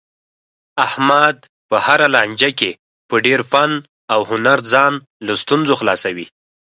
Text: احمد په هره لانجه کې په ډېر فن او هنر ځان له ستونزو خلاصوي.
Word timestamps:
احمد 0.85 1.37
په 1.69 1.77
هره 1.85 2.07
لانجه 2.15 2.49
کې 2.59 2.71
په 3.09 3.15
ډېر 3.25 3.39
فن 3.51 3.71
او 4.13 4.19
هنر 4.29 4.59
ځان 4.71 4.93
له 5.27 5.33
ستونزو 5.41 5.73
خلاصوي. 5.81 6.25